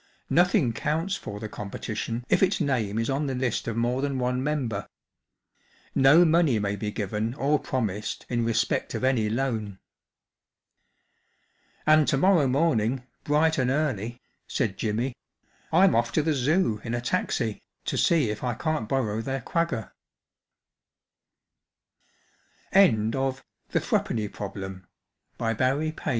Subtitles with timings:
[0.31, 4.17] Nothing counts for the competition if its name is on the list of more than
[4.17, 4.89] one member.
[5.93, 9.77] No money may be given or promised in respect of any loan.""
[11.85, 15.15] And to morrow morning, bright and early/* said Jimmy,"
[15.71, 19.43] I'm off to the Zoo in a taxi to see if I can't borrow their